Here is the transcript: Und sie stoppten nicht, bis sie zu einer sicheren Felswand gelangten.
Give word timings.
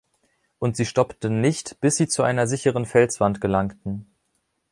Und 0.57 0.77
sie 0.77 0.87
stoppten 0.87 1.41
nicht, 1.41 1.79
bis 1.79 1.97
sie 1.97 2.07
zu 2.07 2.23
einer 2.23 2.47
sicheren 2.47 2.87
Felswand 2.87 3.39
gelangten. 3.39 4.07